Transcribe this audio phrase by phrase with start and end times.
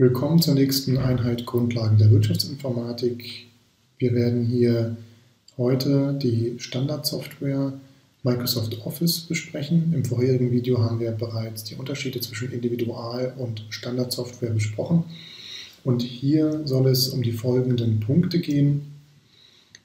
[0.00, 3.48] Willkommen zur nächsten Einheit Grundlagen der Wirtschaftsinformatik.
[3.98, 4.96] Wir werden hier
[5.56, 7.72] heute die Standardsoftware
[8.22, 9.92] Microsoft Office besprechen.
[9.92, 15.02] Im vorherigen Video haben wir bereits die Unterschiede zwischen Individual- und Standardsoftware besprochen.
[15.82, 18.92] Und hier soll es um die folgenden Punkte gehen.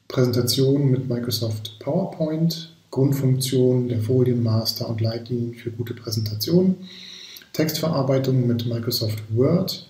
[0.08, 6.76] Präsentation mit Microsoft PowerPoint, Grundfunktion der Folienmaster und Leitlinien für gute Präsentationen,
[7.54, 9.88] Textverarbeitung mit Microsoft Word,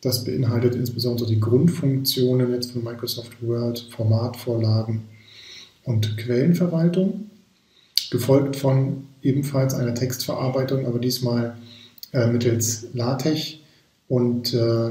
[0.00, 5.02] das beinhaltet insbesondere die Grundfunktionen jetzt von Microsoft Word, Formatvorlagen
[5.84, 7.30] und Quellenverwaltung,
[8.10, 11.56] gefolgt von ebenfalls einer Textverarbeitung, aber diesmal
[12.12, 13.54] äh, mittels LaTeX
[14.08, 14.90] und äh,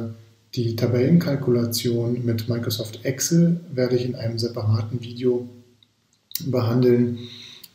[0.55, 5.47] die Tabellenkalkulation mit Microsoft Excel werde ich in einem separaten Video
[6.45, 7.19] behandeln,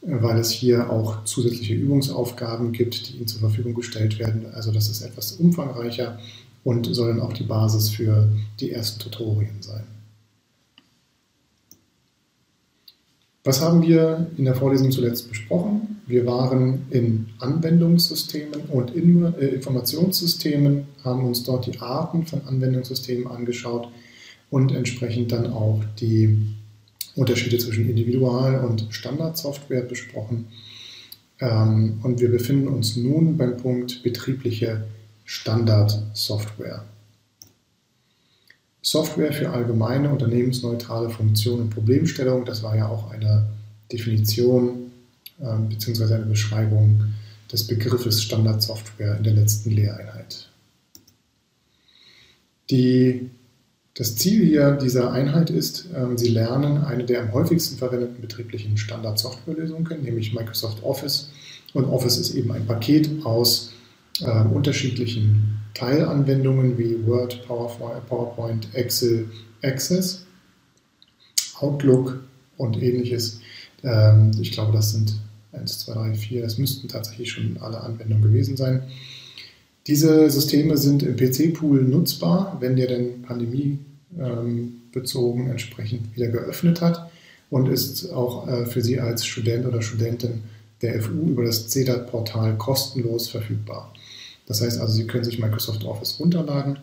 [0.02, 4.46] weil es hier auch zusätzliche Übungsaufgaben gibt, die Ihnen zur Verfügung gestellt werden.
[4.54, 6.18] Also das ist etwas umfangreicher
[6.64, 9.84] und sollen auch die Basis für die ersten Tutorien sein.
[13.44, 16.00] Was haben wir in der Vorlesung zuletzt besprochen?
[16.06, 23.88] Wir waren in Anwendungssystemen und äh, Informationssystemen, haben uns dort die Arten von Anwendungssystemen angeschaut
[24.50, 26.38] und entsprechend dann auch die
[27.16, 30.46] Unterschiede zwischen Individual- und Standardsoftware besprochen.
[31.38, 34.84] Ähm, und wir befinden uns nun beim Punkt betriebliche
[35.24, 36.84] Standardsoftware.
[38.82, 43.46] Software für allgemeine unternehmensneutrale Funktionen und Problemstellung, das war ja auch eine
[43.90, 44.92] Definition
[45.40, 46.14] äh, bzw.
[46.14, 47.14] eine Beschreibung
[47.50, 50.50] des Begriffes Standardsoftware in der letzten Lehreinheit.
[52.70, 53.30] Die,
[53.94, 58.76] das Ziel hier dieser Einheit ist, äh, Sie lernen eine der am häufigsten verwendeten betrieblichen
[58.76, 61.30] Standardsoftwarelösungen, nämlich Microsoft Office.
[61.72, 63.73] Und Office ist eben ein Paket aus
[64.20, 69.28] äh, unterschiedlichen Teilanwendungen wie Word, PowerPoint, Excel,
[69.62, 70.24] Access,
[71.58, 72.22] Outlook
[72.56, 73.40] und ähnliches.
[73.82, 75.16] Ähm, ich glaube, das sind
[75.52, 78.84] 1, 2, 3, 4, das müssten tatsächlich schon alle Anwendungen gewesen sein.
[79.86, 87.10] Diese Systeme sind im PC-Pool nutzbar, wenn der denn pandemiebezogen entsprechend wieder geöffnet hat
[87.50, 90.44] und ist auch äh, für Sie als Student oder Studentin
[90.80, 93.92] der FU über das CEDAT-Portal kostenlos verfügbar.
[94.46, 96.78] Das heißt also, Sie können sich Microsoft Office runterladen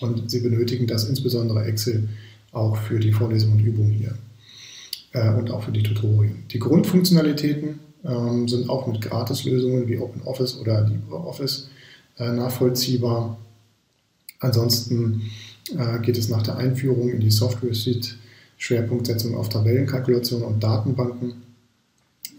[0.00, 2.08] und Sie benötigen das insbesondere Excel
[2.52, 4.14] auch für die Vorlesungen und Übungen hier
[5.12, 6.44] äh, und auch für die Tutorien.
[6.50, 11.68] Die Grundfunktionalitäten ähm, sind auch mit Gratislösungen wie OpenOffice oder LibreOffice
[12.18, 13.38] äh, nachvollziehbar.
[14.40, 15.22] Ansonsten
[15.76, 18.16] äh, geht es nach der Einführung in die Software Suite
[18.58, 21.34] Schwerpunktsetzung auf Tabellenkalkulation und Datenbanken.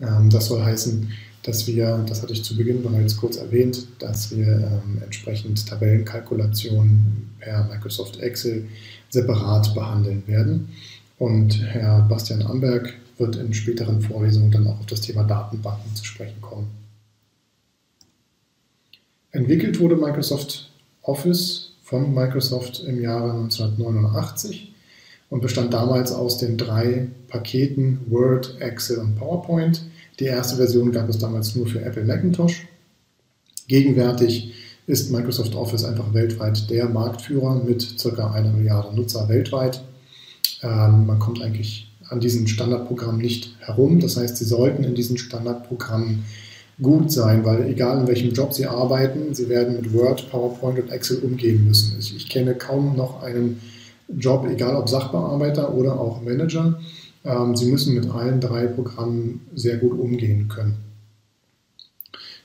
[0.02, 1.10] Ähm, das soll heißen,
[1.44, 7.36] dass wir, das hatte ich zu Beginn bereits kurz erwähnt, dass wir ähm, entsprechend Tabellenkalkulationen
[7.40, 8.66] per Microsoft Excel
[9.10, 10.70] separat behandeln werden.
[11.20, 16.06] Und Herr Bastian Amberg wird in späteren Vorlesungen dann auch auf das Thema Datenbanken zu
[16.06, 16.68] sprechen kommen.
[19.32, 20.72] Entwickelt wurde Microsoft
[21.02, 24.74] Office von Microsoft im Jahre 1989
[25.30, 29.84] und bestand damals aus den drei Paketen Word, Excel und PowerPoint
[30.24, 32.66] die erste Version gab es damals nur für Apple Macintosh.
[33.68, 34.54] Gegenwärtig
[34.88, 38.32] ist Microsoft Office einfach weltweit der Marktführer mit ca.
[38.32, 39.84] einer Milliarde Nutzer weltweit.
[40.62, 44.00] Ähm, man kommt eigentlich an diesen Standardprogrammen nicht herum.
[44.00, 46.24] Das heißt, Sie sollten in diesen Standardprogrammen
[46.82, 50.90] gut sein, weil egal in welchem Job Sie arbeiten, Sie werden mit Word, PowerPoint und
[50.90, 52.00] Excel umgehen müssen.
[52.00, 53.60] Ich, ich kenne kaum noch einen
[54.08, 56.80] Job, egal ob Sachbearbeiter oder auch Manager,
[57.54, 60.76] Sie müssen mit allen drei Programmen sehr gut umgehen können.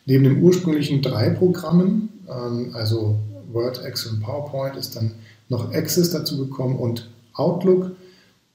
[0.08, 3.18] Neben den ursprünglichen drei Programmen, ähm, also
[3.52, 5.12] Word, Excel und PowerPoint, ist dann
[5.48, 7.90] noch Access dazu gekommen und Outlook.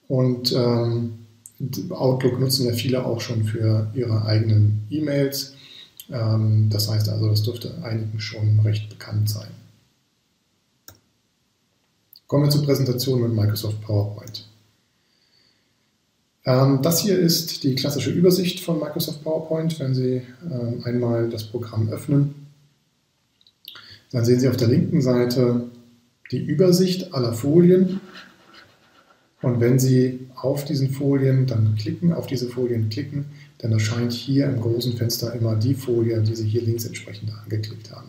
[0.08, 1.26] Und ähm,
[1.90, 5.54] Outlook nutzen ja viele auch schon für ihre eigenen E-Mails.
[6.10, 9.50] Ähm, das heißt also, das dürfte einigen schon recht bekannt sein.
[12.26, 14.48] Kommen wir zur Präsentation mit Microsoft PowerPoint.
[16.44, 19.78] Ähm, das hier ist die klassische Übersicht von Microsoft PowerPoint.
[19.80, 22.34] Wenn Sie ähm, einmal das Programm öffnen,
[24.12, 25.64] dann sehen Sie auf der linken Seite
[26.30, 28.00] die Übersicht aller Folien.
[29.42, 33.26] Und wenn Sie auf diesen Folien dann klicken, auf diese Folien klicken,
[33.58, 37.90] dann erscheint hier im großen Fenster immer die Folie, die Sie hier links entsprechend angeklickt
[37.90, 38.08] haben.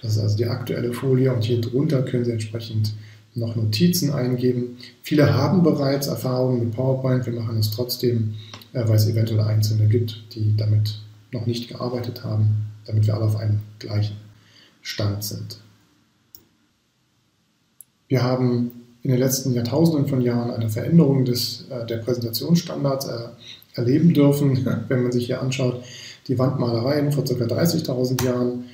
[0.00, 2.92] Das ist also die aktuelle Folie und hier drunter können Sie entsprechend
[3.34, 4.76] noch Notizen eingeben.
[5.02, 8.34] Viele haben bereits Erfahrungen mit PowerPoint, wir machen es trotzdem,
[8.72, 10.98] äh, weil es eventuell Einzelne gibt, die damit
[11.32, 14.16] noch nicht gearbeitet haben, damit wir alle auf einem gleichen
[14.82, 15.58] Stand sind.
[18.08, 23.28] Wir haben in den letzten Jahrtausenden von Jahren eine Veränderung des, äh, der Präsentationsstandards äh,
[23.74, 24.66] erleben dürfen.
[24.88, 25.82] Wenn man sich hier anschaut,
[26.28, 27.32] die Wandmalereien vor ca.
[27.32, 28.64] 30.000 Jahren,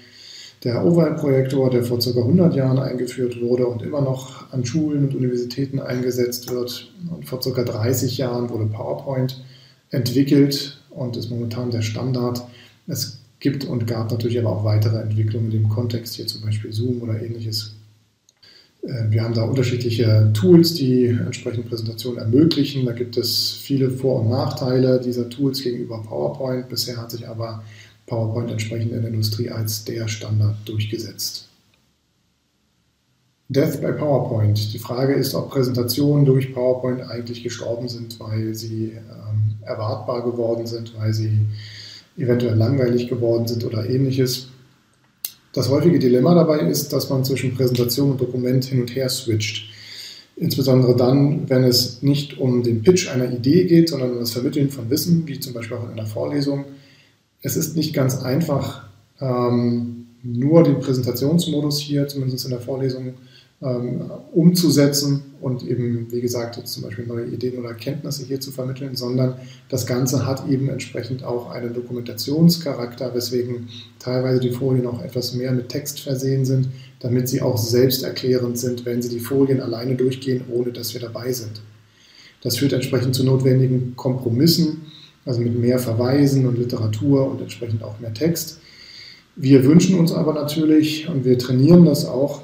[0.65, 2.11] der Oval-Projektor, der vor ca.
[2.11, 6.93] 100 Jahren eingeführt wurde und immer noch an Schulen und Universitäten eingesetzt wird.
[7.11, 7.63] Und vor ca.
[7.63, 9.43] 30 Jahren wurde PowerPoint
[9.91, 12.43] entwickelt und ist momentan der Standard.
[12.87, 16.73] Es gibt und gab natürlich aber auch weitere Entwicklungen in dem Kontext, hier zum Beispiel
[16.73, 17.75] Zoom oder ähnliches.
[18.83, 22.85] Äh, wir haben da unterschiedliche Tools, die entsprechende Präsentationen ermöglichen.
[22.87, 26.69] Da gibt es viele Vor- und Nachteile dieser Tools gegenüber PowerPoint.
[26.69, 27.63] Bisher hat sich aber
[28.09, 31.49] PowerPoint entsprechend in der Industrie als der Standard durchgesetzt.
[33.51, 34.75] Death by PowerPoint.
[34.75, 40.67] Die Frage ist, ob Präsentationen durch PowerPoint eigentlich gestorben sind, weil sie ähm, erwartbar geworden
[40.67, 41.31] sind, weil sie
[42.19, 44.49] eventuell langweilig geworden sind oder ähnliches.
[45.55, 49.71] Das häufige Dilemma dabei ist, dass man zwischen Präsentation und Dokument hin und her switcht.
[50.37, 54.69] Insbesondere dann, wenn es nicht um den Pitch einer Idee geht, sondern um das Vermitteln
[54.69, 56.67] von Wissen, wie zum Beispiel auch in einer Vorlesung.
[57.43, 58.89] Es ist nicht ganz einfach,
[59.21, 63.15] ähm, nur den Präsentationsmodus hier, zumindest in der Vorlesung,
[63.61, 68.53] ähm, umzusetzen und eben, wie gesagt, jetzt zum Beispiel neue Ideen oder Erkenntnisse hier zu
[68.53, 69.35] vermitteln, sondern
[69.69, 73.69] das Ganze hat eben entsprechend auch einen Dokumentationscharakter, weswegen
[73.99, 76.69] teilweise die Folien auch etwas mehr mit Text versehen sind,
[77.01, 81.33] damit sie auch selbsterklärend sind, wenn sie die Folien alleine durchgehen, ohne dass wir dabei
[81.33, 81.61] sind.
[82.43, 84.83] Das führt entsprechend zu notwendigen Kompromissen,
[85.25, 88.61] also mit mehr Verweisen und Literatur und entsprechend auch mehr Text.
[89.37, 92.43] Wir wünschen uns aber natürlich, und wir trainieren das auch,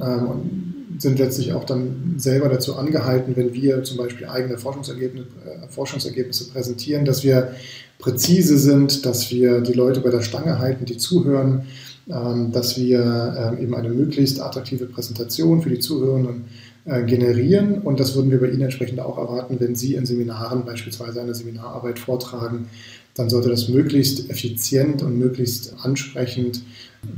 [0.00, 5.68] ähm, sind letztlich auch dann selber dazu angehalten, wenn wir zum Beispiel eigene Forschungsergebnisse, äh,
[5.68, 7.54] Forschungsergebnisse präsentieren, dass wir
[7.98, 11.66] präzise sind, dass wir die Leute bei der Stange halten, die zuhören,
[12.08, 16.44] ähm, dass wir ähm, eben eine möglichst attraktive Präsentation für die Zuhörenden
[16.84, 17.78] äh, generieren.
[17.82, 21.34] Und das würden wir bei Ihnen entsprechend auch erwarten, wenn Sie in Seminaren beispielsweise eine
[21.34, 22.66] Seminararbeit vortragen.
[23.14, 26.62] Dann sollte das möglichst effizient und möglichst ansprechend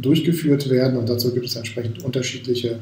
[0.01, 0.99] durchgeführt werden.
[0.99, 2.81] Und dazu gibt es entsprechend unterschiedliche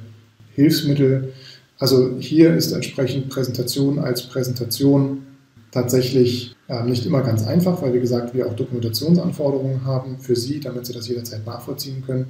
[0.55, 1.33] Hilfsmittel.
[1.79, 5.27] Also hier ist entsprechend Präsentation als Präsentation
[5.73, 10.61] tatsächlich äh, nicht immer ganz einfach, weil wie gesagt wir auch Dokumentationsanforderungen haben für Sie,
[10.61, 12.27] damit Sie das jederzeit nachvollziehen können.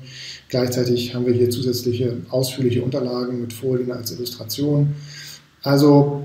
[0.49, 4.94] Gleichzeitig haben wir hier zusätzliche ausführliche Unterlagen mit Folien als Illustration.
[5.62, 6.25] Also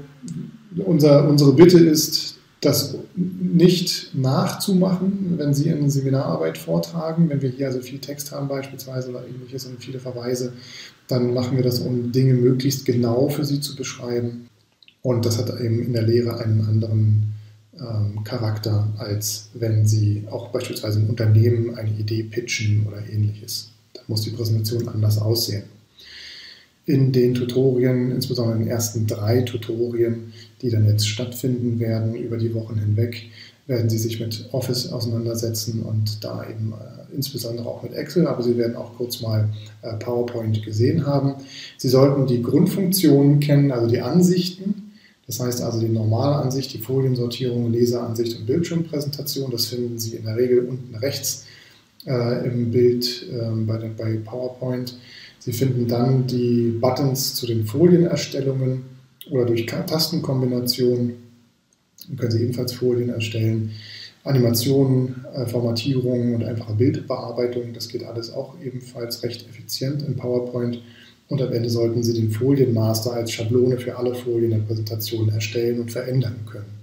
[0.77, 7.29] unser, unsere Bitte ist, das nicht nachzumachen, wenn Sie eine Seminararbeit vortragen.
[7.29, 10.53] Wenn wir hier also viel Text haben beispielsweise oder ähnliches und viele Verweise,
[11.07, 14.49] dann machen wir das, um Dinge möglichst genau für Sie zu beschreiben.
[15.07, 17.33] Und das hat eben in der Lehre einen anderen
[17.79, 23.69] ähm, Charakter, als wenn Sie auch beispielsweise im Unternehmen eine Idee pitchen oder ähnliches.
[23.93, 25.63] Da muss die Präsentation anders aussehen
[26.87, 32.37] in den Tutorien, insbesondere in den ersten drei Tutorien, die dann jetzt stattfinden werden über
[32.37, 33.29] die Wochen hinweg,
[33.67, 38.41] werden Sie sich mit Office auseinandersetzen und da eben äh, insbesondere auch mit Excel, aber
[38.41, 39.49] Sie werden auch kurz mal
[39.81, 41.35] äh, PowerPoint gesehen haben.
[41.77, 44.76] Sie sollten die Grundfunktionen kennen, also die Ansichten.
[45.27, 49.51] Das heißt also die normale Ansicht, die Foliensortierung, Leseransicht und Bildschirmpräsentation.
[49.51, 51.45] Das finden Sie in der Regel unten rechts
[52.05, 54.97] äh, im Bild ähm, bei, bei PowerPoint.
[55.39, 58.83] Sie finden dann die Buttons zu den Folienerstellungen
[59.29, 61.27] oder durch Tastenkombinationen
[62.15, 63.71] können Sie ebenfalls Folien erstellen.
[64.23, 70.81] Animationen, äh, Formatierungen und einfache Bildbearbeitung, das geht alles auch ebenfalls recht effizient in PowerPoint.
[71.29, 75.81] Und am Ende sollten Sie den Folienmaster als Schablone für alle Folien der Präsentation erstellen
[75.81, 76.77] und verändern können.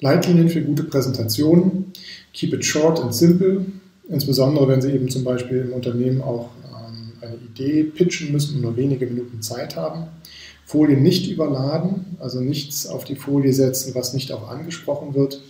[0.00, 1.92] Leitlinien für gute Präsentationen.
[2.32, 3.66] Keep it short and simple.
[4.08, 6.50] Insbesondere wenn Sie eben zum Beispiel im Unternehmen auch
[7.20, 10.06] eine Idee pitchen müssen und nur wenige Minuten Zeit haben.
[10.64, 15.40] Folien nicht überladen, also nichts auf die Folie setzen, was nicht auch angesprochen wird.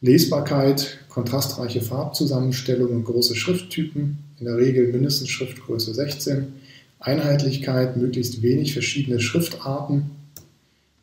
[0.00, 6.48] Lesbarkeit, kontrastreiche Farbzusammenstellung und große Schrifttypen, in der Regel mindestens Schriftgröße 16.
[6.98, 10.10] Einheitlichkeit, möglichst wenig verschiedene Schriftarten.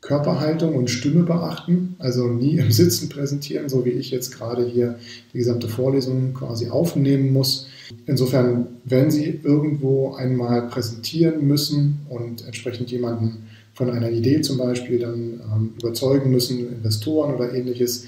[0.01, 4.99] Körperhaltung und Stimme beachten, also nie im Sitzen präsentieren, so wie ich jetzt gerade hier
[5.33, 7.67] die gesamte Vorlesung quasi aufnehmen muss.
[8.05, 14.99] Insofern, wenn Sie irgendwo einmal präsentieren müssen und entsprechend jemanden von einer Idee zum Beispiel
[14.99, 18.05] dann ähm, überzeugen müssen, Investoren oder ähnliches,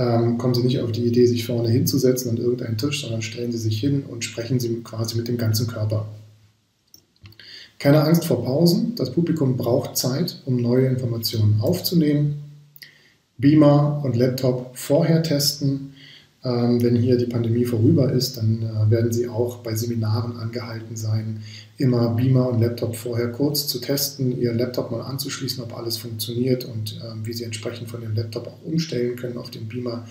[0.00, 3.52] ähm, kommen Sie nicht auf die Idee, sich vorne hinzusetzen an irgendeinen Tisch, sondern stellen
[3.52, 6.08] Sie sich hin und sprechen Sie quasi mit dem ganzen Körper.
[7.78, 8.94] Keine Angst vor Pausen.
[8.96, 12.42] Das Publikum braucht Zeit, um neue Informationen aufzunehmen.
[13.36, 15.89] Beamer und Laptop vorher testen
[16.82, 21.42] wenn hier die Pandemie vorüber ist, dann äh, werden Sie auch bei Seminaren angehalten sein,
[21.76, 26.64] immer Beamer und Laptop vorher kurz zu testen, Ihren Laptop mal anzuschließen, ob alles funktioniert
[26.64, 30.06] und ähm, wie Sie entsprechend von dem Laptop auch umstellen können auf den Beamer.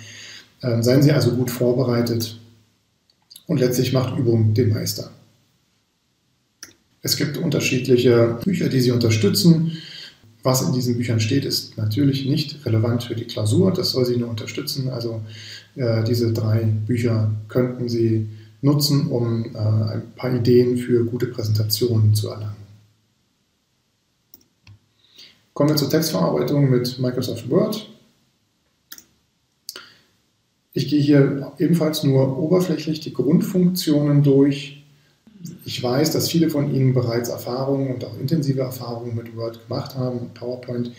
[0.62, 2.40] Ähm, seien Sie also gut vorbereitet
[3.48, 5.10] und letztlich macht Übung den Meister.
[7.02, 9.72] Es gibt unterschiedliche Bücher, die Sie unterstützen.
[10.42, 13.74] Was in diesen Büchern steht, ist natürlich nicht relevant für die Klausur.
[13.74, 14.90] Das soll Sie nur unterstützen.
[14.90, 15.22] Also
[15.76, 18.30] äh, diese drei Bücher könnten Sie
[18.62, 22.56] nutzen, um äh, ein paar Ideen für gute Präsentationen zu erlangen.
[25.54, 27.90] Kommen wir zur Textverarbeitung mit Microsoft Word.
[30.72, 34.79] Ich gehe hier ebenfalls nur oberflächlich die Grundfunktionen durch.
[35.66, 39.96] Ich weiß, dass viele von Ihnen bereits Erfahrungen und auch intensive Erfahrungen mit Word gemacht
[39.96, 40.92] haben und PowerPoint.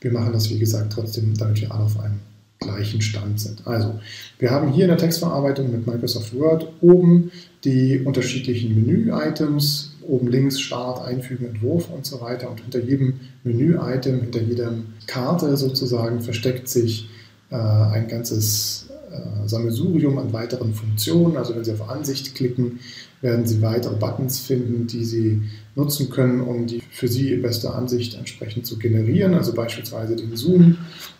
[0.00, 2.20] Wir machen das, wie gesagt, trotzdem, damit wir alle auf einem
[2.58, 3.66] gleichen Stand sind.
[3.66, 4.00] Also,
[4.38, 7.30] wir haben hier in der Textverarbeitung mit Microsoft Word oben
[7.64, 12.50] die unterschiedlichen Menü-Items, oben links Start, Einfügen, Entwurf und so weiter.
[12.50, 14.72] Und hinter jedem Menü-Item, hinter jeder
[15.06, 17.08] Karte sozusagen versteckt sich
[17.50, 21.36] äh, ein ganzes äh, Sammelsurium an weiteren Funktionen.
[21.36, 22.80] Also wenn Sie auf Ansicht klicken,
[23.20, 25.42] werden Sie weitere Buttons finden, die Sie
[25.74, 29.34] nutzen können, um die für Sie beste Ansicht entsprechend zu generieren.
[29.34, 30.76] Also beispielsweise den Zoom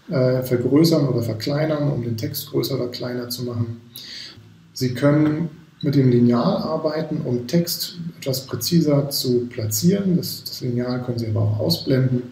[0.08, 3.80] äh, vergrößern oder verkleinern, um den Text größer oder kleiner zu machen.
[4.72, 5.50] Sie können
[5.82, 10.16] mit dem Lineal arbeiten, um Text etwas präziser zu platzieren.
[10.16, 12.22] Das, das Lineal können Sie aber auch ausblenden.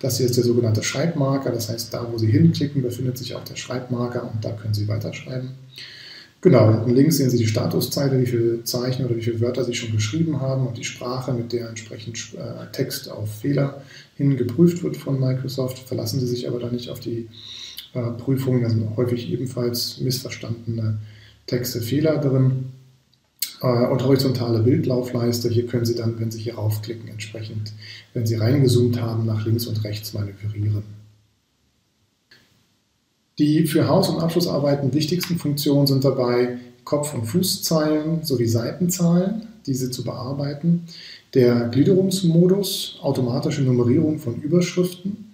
[0.00, 3.44] Das hier ist der sogenannte Schreibmarker, das heißt, da wo Sie hinklicken, befindet sich auch
[3.44, 5.50] der Schreibmarker und da können Sie weiterschreiben.
[6.42, 9.74] Genau, unten links sehen Sie die Statuszeile, wie viele Zeichen oder wie viele Wörter Sie
[9.74, 13.82] schon geschrieben haben und die Sprache, mit der entsprechend äh, Text auf Fehler
[14.16, 15.78] hin geprüft wird von Microsoft.
[15.80, 17.28] Verlassen Sie sich aber da nicht auf die
[17.92, 20.98] äh, Prüfungen, da sind häufig ebenfalls missverstandene
[21.46, 22.70] Texte, Fehler drin.
[23.62, 25.48] Äh, und horizontale Bildlaufleiste.
[25.48, 27.72] Hier können Sie dann, wenn Sie hier raufklicken, entsprechend,
[28.14, 30.84] wenn Sie reingezoomt haben, nach links und rechts manövrieren.
[33.38, 39.90] Die für Haus- und Abschlussarbeiten wichtigsten Funktionen sind dabei Kopf- und Fußzeilen sowie Seitenzahlen, diese
[39.90, 40.86] zu bearbeiten,
[41.34, 45.32] der Gliederungsmodus, automatische Nummerierung von Überschriften,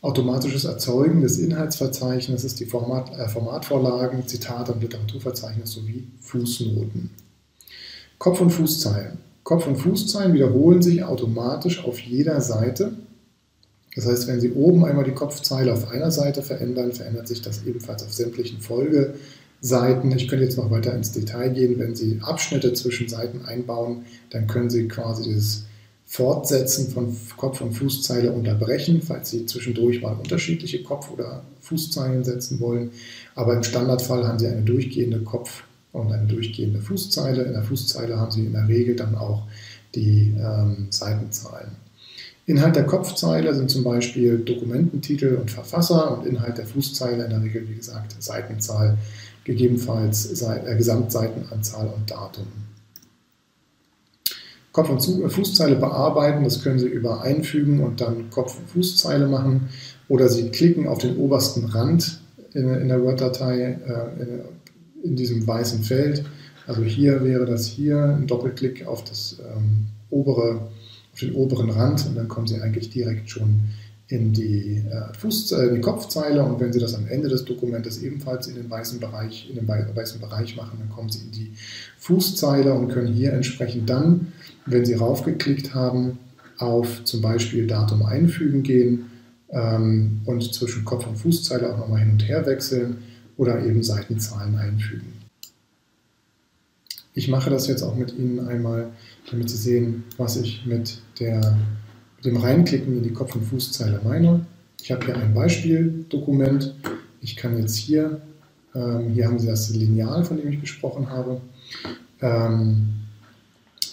[0.00, 7.10] automatisches Erzeugen des Inhaltsverzeichnisses, die Format, äh, Formatvorlagen, Zitate und Literaturverzeichnis sowie Fußnoten.
[8.18, 9.18] Kopf- und Fußzeilen.
[9.42, 12.92] Kopf- und Fußzeilen wiederholen sich automatisch auf jeder Seite.
[13.94, 17.64] Das heißt, wenn Sie oben einmal die Kopfzeile auf einer Seite verändern, verändert sich das
[17.64, 20.12] ebenfalls auf sämtlichen Folgeseiten.
[20.12, 21.78] Ich könnte jetzt noch weiter ins Detail gehen.
[21.78, 25.64] Wenn Sie Abschnitte zwischen Seiten einbauen, dann können Sie quasi dieses
[26.06, 32.60] Fortsetzen von Kopf- und Fußzeile unterbrechen, falls Sie zwischendurch mal unterschiedliche Kopf- oder Fußzeilen setzen
[32.60, 32.90] wollen.
[33.34, 35.64] Aber im Standardfall haben Sie eine durchgehende Kopf-
[35.96, 37.42] und eine durchgehende Fußzeile.
[37.42, 39.44] In der Fußzeile haben Sie in der Regel dann auch
[39.94, 41.70] die ähm, Seitenzahlen.
[42.46, 47.42] Inhalt der Kopfzeile sind zum Beispiel Dokumententitel und Verfasser und Inhalt der Fußzeile in der
[47.42, 48.98] Regel, wie gesagt, Seitenzahl,
[49.42, 52.46] gegebenenfalls äh, Gesamtseitenanzahl und Datum.
[54.70, 59.26] Kopf- und äh, Fußzeile bearbeiten, das können Sie über Einfügen und dann Kopf- und Fußzeile
[59.26, 59.68] machen
[60.08, 62.20] oder Sie klicken auf den obersten Rand
[62.52, 64.55] in, in der Word-Datei, äh,
[65.06, 66.24] in diesem weißen Feld.
[66.66, 70.68] Also hier wäre das hier ein Doppelklick auf, das, ähm, obere,
[71.12, 73.60] auf den oberen Rand und dann kommen Sie eigentlich direkt schon
[74.08, 78.02] in die, äh, Fuß, äh, die Kopfzeile und wenn Sie das am Ende des Dokumentes
[78.02, 81.52] ebenfalls in den weißen Bereich, in den weißen Bereich machen, dann kommen Sie in die
[81.98, 84.32] Fußzeile und können hier entsprechend dann,
[84.64, 86.18] wenn Sie raufgeklickt haben,
[86.58, 89.06] auf zum Beispiel Datum einfügen gehen
[89.50, 92.98] ähm, und zwischen Kopf- und Fußzeile auch nochmal hin und her wechseln
[93.36, 95.12] oder eben Seitenzahlen einfügen.
[97.14, 98.90] Ich mache das jetzt auch mit Ihnen einmal,
[99.30, 101.56] damit Sie sehen, was ich mit, der,
[102.16, 104.44] mit dem Reinklicken in die Kopf- und Fußzeile meine.
[104.82, 106.74] Ich habe hier ein Beispieldokument.
[107.22, 108.20] Ich kann jetzt hier,
[108.74, 111.40] ähm, hier haben Sie das Lineal, von dem ich gesprochen habe.
[112.20, 112.90] Ähm,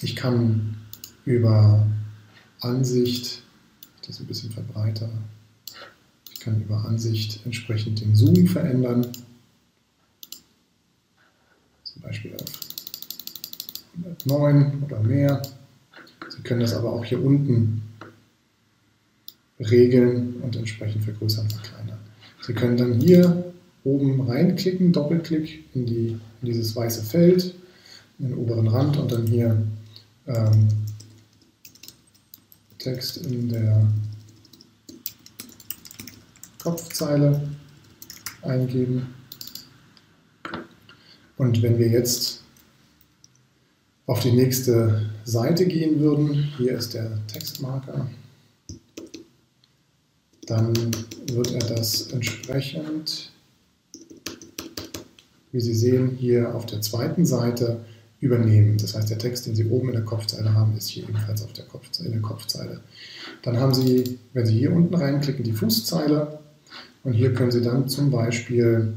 [0.02, 0.76] ich kann
[1.26, 1.88] über
[2.60, 3.42] Ansicht,
[4.06, 5.10] das ein bisschen verbreiter,
[6.34, 9.08] ich kann über Ansicht entsprechend den Zoom verändern.
[12.04, 12.64] Beispiel auf
[14.26, 15.42] 109 oder mehr.
[16.30, 17.82] Sie können das aber auch hier unten
[19.60, 22.00] regeln und entsprechend vergrößern, verkleinern.
[22.42, 27.56] Sie können dann hier oben reinklicken, Doppelklick in, die, in dieses weiße Feld,
[28.20, 29.62] in den oberen Rand und dann hier
[30.28, 30.68] ähm,
[32.80, 33.88] Text in der
[36.62, 37.42] Kopfzeile
[38.42, 39.08] eingeben
[41.44, 42.40] Und wenn wir jetzt
[44.06, 48.08] auf die nächste Seite gehen würden, hier ist der Textmarker,
[50.48, 50.74] dann
[51.34, 53.34] wird er das entsprechend,
[55.52, 57.84] wie Sie sehen, hier auf der zweiten Seite
[58.22, 58.78] übernehmen.
[58.78, 61.52] Das heißt, der Text, den Sie oben in der Kopfzeile haben, ist hier ebenfalls auf
[61.52, 62.80] der Kopfzeile, in der Kopfzeile.
[63.42, 66.40] Dann haben Sie, wenn Sie hier unten reinklicken, die Fußzeile
[67.04, 68.94] und hier können Sie dann zum Beispiel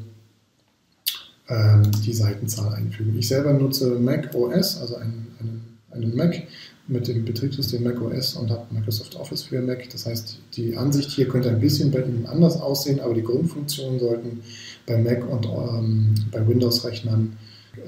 [1.48, 3.16] ähm, die Seitenzahl einfügen.
[3.18, 6.42] Ich selber nutze Mac OS, also einen, einen, einen Mac
[6.88, 9.88] mit dem Betriebssystem Mac OS und habe Microsoft Office für Mac.
[9.90, 13.98] Das heißt, die Ansicht hier könnte ein bisschen bei Ihnen anders aussehen, aber die Grundfunktionen
[13.98, 14.40] sollten
[14.86, 17.36] bei Mac und ähm, bei Windows-Rechnern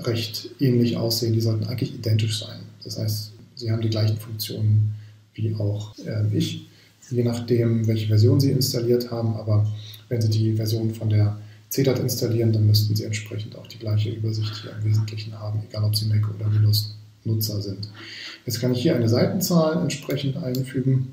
[0.05, 1.33] recht ähnlich aussehen.
[1.33, 2.61] Die sollten eigentlich identisch sein.
[2.85, 4.95] Das heißt, sie haben die gleichen Funktionen
[5.35, 6.69] wie auch äh, ich,
[7.11, 9.35] je nachdem, welche Version Sie installiert haben.
[9.37, 9.67] Aber
[10.09, 11.39] wenn Sie die Version von der
[11.69, 15.85] CDAT installieren, dann müssten Sie entsprechend auch die gleiche Übersicht hier im Wesentlichen haben, egal
[15.85, 17.91] ob Sie Mac oder Windows-Nutzer sind.
[18.47, 21.09] Jetzt kann ich hier eine Seitenzahl entsprechend einfügen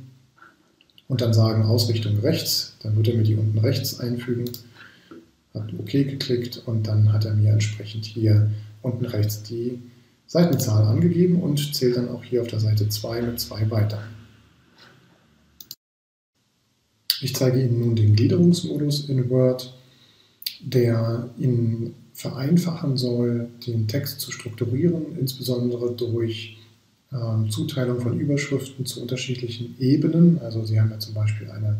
[1.07, 2.75] und dann sagen Ausrichtung rechts.
[2.81, 4.49] Dann wird er mir die unten rechts einfügen,
[5.53, 9.81] hat OK geklickt und dann hat er mir entsprechend hier unten rechts die
[10.27, 14.01] Seitenzahl angegeben und zählt dann auch hier auf der Seite 2 mit 2 weiter.
[17.21, 19.73] Ich zeige Ihnen nun den Gliederungsmodus in Word,
[20.65, 26.57] der Ihnen vereinfachen soll, den Text zu strukturieren, insbesondere durch
[27.11, 30.39] ähm, Zuteilung von Überschriften zu unterschiedlichen Ebenen.
[30.39, 31.77] Also Sie haben ja zum Beispiel eine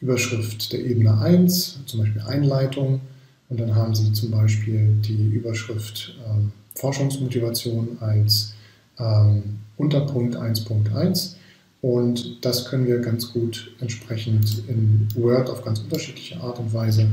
[0.00, 3.00] Überschrift der Ebene 1, zum Beispiel Einleitung,
[3.48, 8.54] und dann haben Sie zum Beispiel die Überschrift ähm, Forschungsmotivation als
[8.98, 9.42] ähm,
[9.76, 11.34] Unterpunkt 1.1
[11.80, 17.08] und das können wir ganz gut entsprechend in Word auf ganz unterschiedliche Art und Weise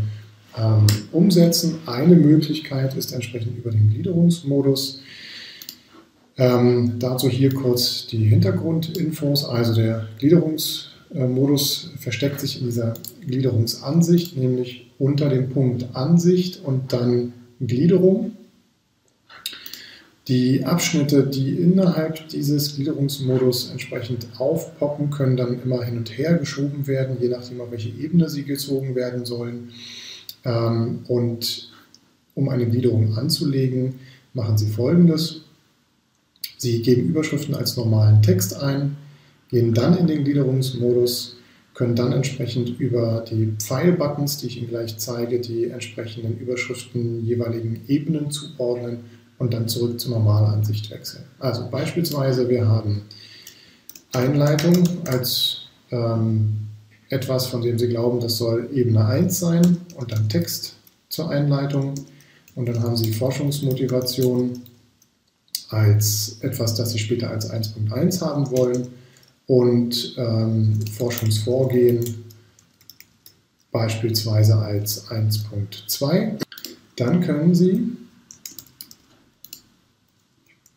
[0.58, 1.80] ähm, umsetzen.
[1.86, 5.02] Eine Möglichkeit ist entsprechend über den Gliederungsmodus.
[6.38, 9.46] Ähm, dazu hier kurz die Hintergrundinfos.
[9.46, 12.94] Also der Gliederungsmodus versteckt sich in dieser
[13.26, 18.32] Gliederungsansicht, nämlich unter dem Punkt Ansicht und dann Gliederung.
[20.28, 26.88] Die Abschnitte, die innerhalb dieses Gliederungsmodus entsprechend aufpoppen, können dann immer hin und her geschoben
[26.88, 29.70] werden, je nachdem, auf welche Ebene sie gezogen werden sollen.
[30.45, 31.71] Ähm, und
[32.36, 33.95] um eine Gliederung anzulegen,
[34.34, 35.41] machen Sie folgendes.
[36.58, 38.97] Sie geben Überschriften als normalen Text ein,
[39.49, 41.38] gehen dann in den Gliederungsmodus,
[41.73, 47.81] können dann entsprechend über die Pfeilbuttons, die ich Ihnen gleich zeige, die entsprechenden Überschriften jeweiligen
[47.88, 48.99] Ebenen zuordnen
[49.38, 51.25] und dann zurück zur Normalansicht wechseln.
[51.39, 53.01] Also beispielsweise, wir haben
[54.13, 56.53] Einleitung als ähm,
[57.10, 60.76] etwas, von dem Sie glauben, das soll Ebene 1 sein und dann Text
[61.10, 61.96] zur Einleitung.
[62.56, 64.62] Und dann haben Sie Forschungsmotivation
[65.70, 68.88] als etwas, das Sie später als 1.1 haben wollen
[69.48, 72.24] und ähm, Forschungsvorgehen
[73.72, 76.39] beispielsweise als 1.2.
[76.96, 77.98] Dann können Sie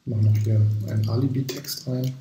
[0.09, 2.15] mache noch hier einen Alibi-Text rein.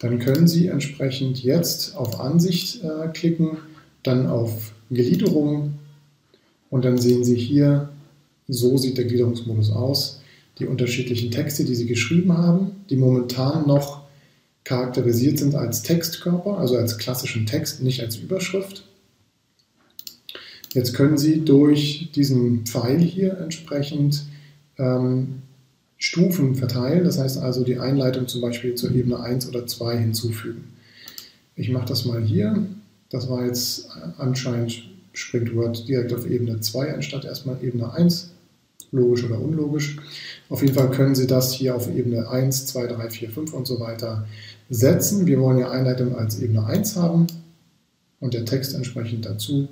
[0.00, 3.58] Dann können Sie entsprechend jetzt auf Ansicht äh, klicken,
[4.02, 5.74] dann auf Gliederung
[6.70, 7.90] und dann sehen Sie hier,
[8.48, 10.22] so sieht der Gliederungsmodus aus,
[10.58, 14.00] die unterschiedlichen Texte, die Sie geschrieben haben, die momentan noch
[14.64, 18.84] charakterisiert sind als Textkörper, also als klassischen Text, nicht als Überschrift.
[20.72, 24.24] Jetzt können Sie durch diesen Pfeil hier entsprechend
[24.78, 25.42] ähm,
[26.02, 30.72] Stufen verteilen, das heißt also die Einleitung zum Beispiel zur Ebene 1 oder 2 hinzufügen.
[31.54, 32.66] Ich mache das mal hier.
[33.10, 33.86] Das war jetzt
[34.16, 34.82] anscheinend
[35.12, 38.30] springt Word direkt auf Ebene 2 anstatt erstmal Ebene 1.
[38.92, 39.98] Logisch oder unlogisch.
[40.48, 43.66] Auf jeden Fall können Sie das hier auf Ebene 1, 2, 3, 4, 5 und
[43.66, 44.26] so weiter
[44.70, 45.26] setzen.
[45.26, 47.26] Wir wollen ja Einleitung als Ebene 1 haben
[48.20, 49.68] und der Text entsprechend dazu.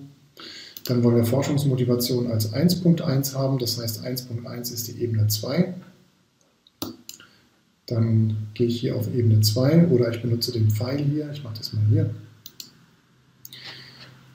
[0.85, 5.75] Dann wollen wir Forschungsmotivation als 1.1 haben, das heißt 1.1 ist die Ebene 2.
[7.89, 11.31] Dann gehe ich hier auf Ebene 2 oder ich benutze den Pfeil hier.
[11.33, 12.11] Ich mache das mal hier.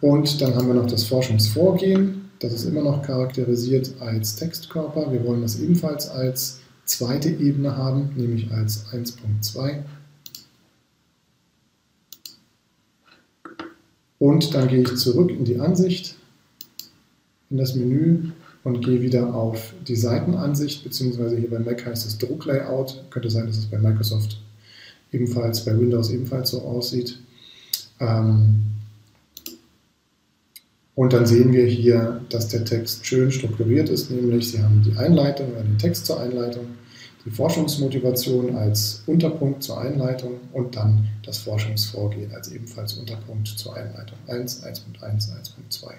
[0.01, 2.29] Und dann haben wir noch das Forschungsvorgehen.
[2.39, 5.11] Das ist immer noch charakterisiert als Textkörper.
[5.13, 9.83] Wir wollen das ebenfalls als zweite Ebene haben, nämlich als 1.2.
[14.19, 16.15] Und dann gehe ich zurück in die Ansicht,
[17.49, 18.31] in das Menü
[18.63, 23.03] und gehe wieder auf die Seitenansicht, beziehungsweise hier bei Mac heißt es Drucklayout.
[23.09, 24.41] Könnte sein, dass es bei Microsoft
[25.11, 27.19] ebenfalls, bei Windows ebenfalls so aussieht.
[27.99, 28.73] Ähm,
[30.95, 34.95] Und dann sehen wir hier, dass der Text schön strukturiert ist, nämlich Sie haben die
[34.95, 36.67] Einleitung oder den Text zur Einleitung,
[37.25, 44.17] die Forschungsmotivation als Unterpunkt zur Einleitung und dann das Forschungsvorgehen als ebenfalls Unterpunkt zur Einleitung
[44.27, 45.93] 1, 1.1, 1.2.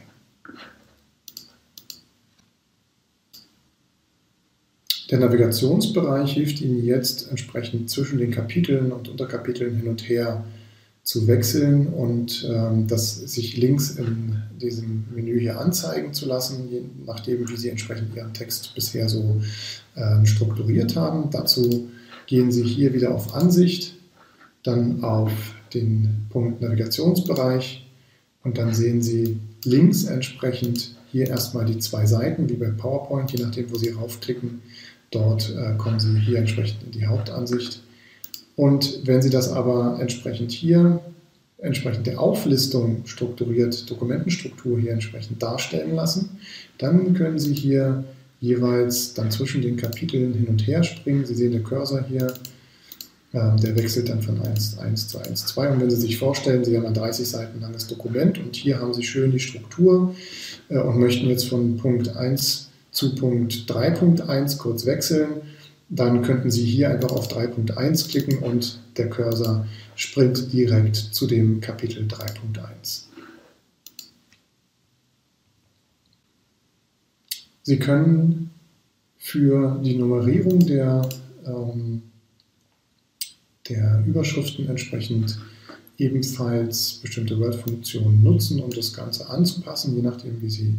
[5.11, 10.45] Der Navigationsbereich hilft Ihnen jetzt entsprechend zwischen den Kapiteln und Unterkapiteln hin und her
[11.03, 16.81] zu wechseln und ähm, das sich links in diesem Menü hier anzeigen zu lassen, je
[17.05, 19.43] nachdem, wie Sie entsprechend Ihren Text bisher so
[19.97, 21.29] ähm, strukturiert haben.
[21.31, 21.90] Dazu
[22.27, 23.97] gehen Sie hier wieder auf Ansicht,
[24.62, 25.31] dann auf
[25.75, 27.87] den Punkt Navigationsbereich
[28.43, 33.45] und dann sehen Sie links entsprechend hier erstmal die zwei Seiten, wie bei PowerPoint, je
[33.45, 34.62] nachdem, wo Sie raufklicken.
[35.14, 37.81] Dort äh, kommen Sie hier entsprechend in die Hauptansicht.
[38.57, 41.00] Und wenn Sie das aber entsprechend hier,
[41.59, 46.31] entsprechend der Auflistung strukturiert, Dokumentenstruktur hier entsprechend darstellen lassen,
[46.79, 48.05] dann können Sie hier
[48.40, 51.24] jeweils dann zwischen den Kapiteln hin und her springen.
[51.24, 52.35] Sie sehen den Cursor hier,
[53.33, 55.70] ähm, der wechselt dann von 1, 1 zu 1, 2.
[55.70, 58.92] Und wenn Sie sich vorstellen, Sie haben ein 30 Seiten langes Dokument und hier haben
[58.92, 60.14] Sie schön die Struktur
[60.68, 62.63] äh, und möchten jetzt von Punkt 1
[62.94, 65.42] zu Punkt 3.1 kurz wechseln,
[65.90, 71.61] dann könnten Sie hier einfach auf 3.1 klicken und der Cursor springt direkt zu dem
[71.61, 73.02] Kapitel 3.1.
[77.62, 78.50] Sie können
[79.18, 81.09] für die Nummerierung der,
[81.46, 82.02] ähm,
[83.68, 85.38] der Überschriften entsprechend
[85.96, 90.74] ebenfalls bestimmte Word-Funktionen nutzen, um das Ganze anzupassen, je nachdem, wie Sie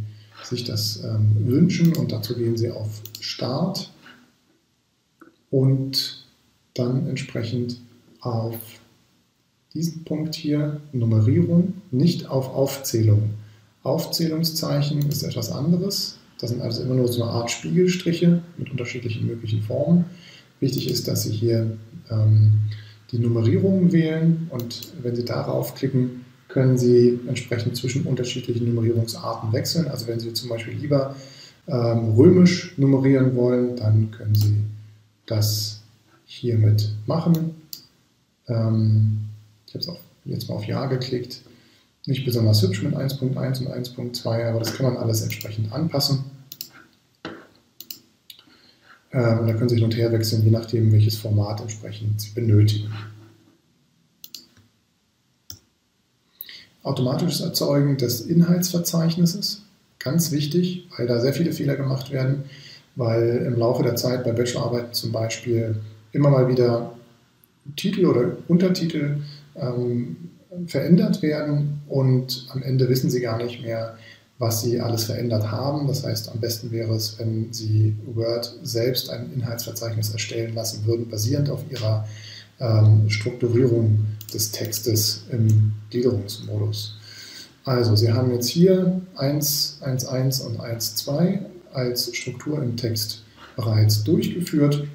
[0.46, 1.96] sich das ähm, wünschen.
[1.96, 3.92] Und dazu gehen Sie auf Start
[5.50, 6.26] und
[6.74, 7.80] dann entsprechend
[8.22, 8.56] auf
[9.74, 13.32] diesen Punkt hier, Nummerierung, nicht auf Aufzählung.
[13.84, 16.18] Aufzählungszeichen ist etwas anderes.
[16.40, 20.06] Das sind also immer nur so eine Art Spiegelstriche mit unterschiedlichen möglichen Formen.
[20.60, 21.78] Wichtig ist, dass Sie hier
[22.10, 22.54] ähm,
[23.12, 26.25] die Nummerierung wählen und wenn Sie darauf klicken,
[26.56, 29.90] können Sie entsprechend zwischen unterschiedlichen Nummerierungsarten wechseln.
[29.90, 31.14] Also wenn Sie zum Beispiel lieber
[31.68, 34.64] ähm, römisch nummerieren wollen, dann können Sie
[35.26, 35.82] das
[36.24, 37.56] hiermit machen.
[38.48, 39.18] Ähm,
[39.68, 41.42] ich habe jetzt mal auf Ja geklickt.
[42.06, 46.24] Nicht besonders hübsch mit 1.1 und 1.2, aber das kann man alles entsprechend anpassen.
[49.12, 52.30] Ähm, und da können Sie hin und her wechseln, je nachdem, welches Format entsprechend Sie
[52.30, 52.94] benötigen.
[56.86, 59.64] Automatisches Erzeugen des Inhaltsverzeichnisses,
[60.00, 62.46] ganz wichtig, weil da sehr viele Fehler gemacht werden
[62.96, 65.76] weil im Laufe der Zeit bei Bachelorarbeiten zum Beispiel
[66.12, 66.94] immer mal wieder
[67.76, 69.18] Titel oder Untertitel
[69.56, 70.16] ähm,
[70.68, 73.98] verändert werden und am Ende wissen Sie gar nicht mehr,
[74.38, 75.88] was Sie alles verändert haben.
[75.88, 81.10] Das heißt, am besten wäre es, wenn Sie Word selbst ein Inhaltsverzeichnis erstellen lassen würden,
[81.10, 82.08] basierend auf Ihrer
[82.60, 86.98] ähm, Strukturierung des Textes im Gliederungsmodus.
[87.64, 93.24] Also, Sie haben jetzt hier 1, 1, 1 und 1, 2 als Struktur im Text
[93.56, 94.88] bereits durchgeführt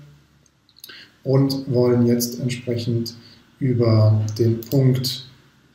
[1.24, 3.14] und wollen jetzt entsprechend
[3.58, 5.26] über den Punkt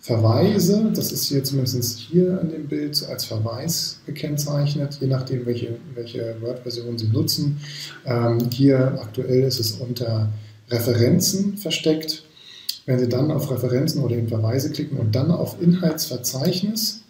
[0.05, 5.77] Verweise, das ist hier zumindest hier in dem Bild als Verweis gekennzeichnet, je nachdem, welche,
[5.95, 7.57] welche Word-Version Sie nutzen.
[8.05, 10.29] Ähm, hier aktuell ist es unter
[10.69, 12.23] Referenzen versteckt.
[12.85, 17.01] Wenn Sie dann auf Referenzen oder in Verweise klicken und dann auf Inhaltsverzeichnis,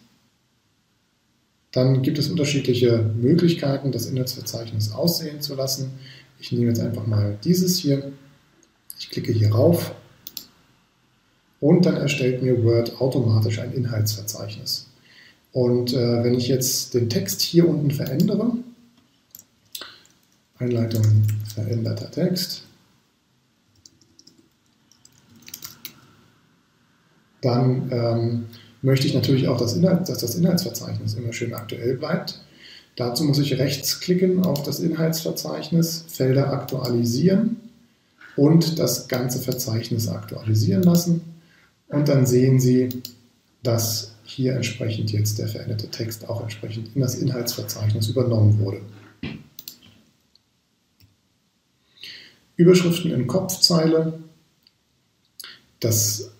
[1.71, 5.91] dann gibt es unterschiedliche Möglichkeiten, das Inhaltsverzeichnis aussehen zu lassen.
[6.39, 8.13] Ich nehme jetzt einfach mal dieses hier.
[8.97, 9.93] Ich klicke hier rauf
[11.59, 14.87] und dann erstellt mir Word automatisch ein Inhaltsverzeichnis.
[15.51, 18.53] Und äh, wenn ich jetzt den Text hier unten verändere,
[20.57, 21.03] Einleitung
[21.53, 22.63] veränderter Text,
[27.45, 28.45] dann ähm,
[28.81, 32.41] möchte ich natürlich auch, das Inhalt, dass das Inhaltsverzeichnis immer schön aktuell bleibt.
[32.95, 37.57] Dazu muss ich rechts klicken auf das Inhaltsverzeichnis, Felder aktualisieren
[38.35, 41.21] und das ganze Verzeichnis aktualisieren lassen.
[41.89, 42.89] Und dann sehen Sie,
[43.61, 48.81] dass hier entsprechend jetzt der veränderte Text auch entsprechend in das Inhaltsverzeichnis übernommen wurde.
[52.55, 54.19] Überschriften in Kopfzeile.
[55.79, 56.31] Das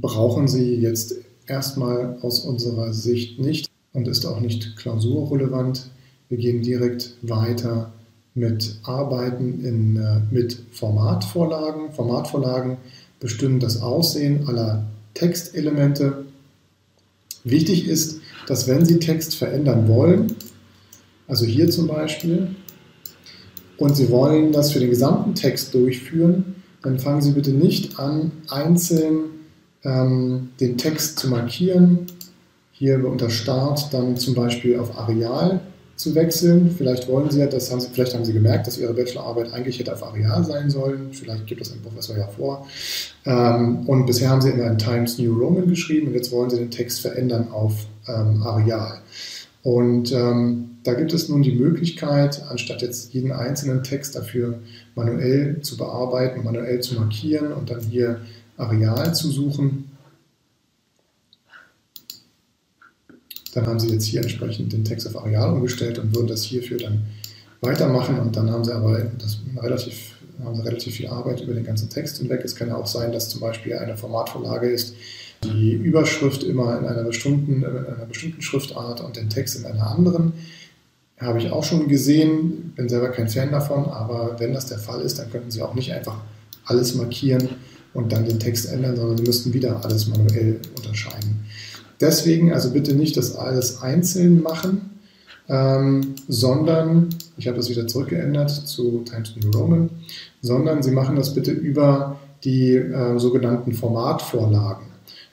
[0.00, 1.14] brauchen Sie jetzt
[1.46, 5.90] erstmal aus unserer Sicht nicht und ist auch nicht klausurrelevant.
[6.28, 7.92] Wir gehen direkt weiter
[8.34, 11.92] mit Arbeiten in, äh, mit Formatvorlagen.
[11.92, 12.76] Formatvorlagen
[13.18, 14.84] bestimmen das Aussehen aller
[15.14, 16.26] Textelemente.
[17.42, 20.36] Wichtig ist, dass wenn Sie Text verändern wollen,
[21.26, 22.54] also hier zum Beispiel,
[23.76, 28.30] und Sie wollen das für den gesamten Text durchführen, dann fangen Sie bitte nicht an,
[28.48, 29.37] einzeln
[29.88, 32.06] ähm, den Text zu markieren.
[32.72, 35.60] Hier unter Start dann zum Beispiel auf Areal
[35.96, 36.72] zu wechseln.
[36.76, 39.92] Vielleicht wollen Sie, das haben Sie, vielleicht haben Sie gemerkt, dass Ihre Bachelorarbeit eigentlich hätte
[39.92, 41.08] auf Areal sein sollen.
[41.12, 42.66] Vielleicht gibt das ein Professor ja vor.
[43.26, 46.58] Ähm, und bisher haben Sie immer in Times New Roman geschrieben und jetzt wollen Sie
[46.58, 49.00] den Text verändern auf ähm, Areal.
[49.64, 54.60] Und ähm, da gibt es nun die Möglichkeit, anstatt jetzt jeden einzelnen Text dafür
[54.94, 58.20] manuell zu bearbeiten, manuell zu markieren und dann hier
[58.58, 59.90] Areal zu suchen,
[63.54, 66.78] dann haben Sie jetzt hier entsprechend den Text auf Areal umgestellt und würden das hierfür
[66.78, 67.06] dann
[67.60, 71.64] weitermachen und dann haben Sie aber das relativ, haben Sie relativ viel Arbeit über den
[71.64, 72.42] ganzen Text hinweg.
[72.44, 74.94] Es kann ja auch sein, dass zum Beispiel eine Formatvorlage ist,
[75.44, 79.88] die Überschrift immer in einer bestimmten, in einer bestimmten Schriftart und den Text in einer
[79.88, 80.32] anderen.
[81.18, 85.00] Habe ich auch schon gesehen, bin selber kein Fan davon, aber wenn das der Fall
[85.00, 86.20] ist, dann könnten Sie auch nicht einfach
[86.64, 87.48] alles markieren
[87.94, 91.40] und dann den Text ändern, sondern Sie müssten wieder alles manuell unterscheiden.
[92.00, 94.90] Deswegen also bitte nicht das alles einzeln machen,
[95.48, 99.90] ähm, sondern, ich habe das wieder zurückgeändert zu Times New Roman,
[100.42, 104.86] sondern Sie machen das bitte über die äh, sogenannten Formatvorlagen.